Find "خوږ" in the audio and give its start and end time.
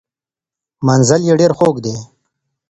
1.57-1.75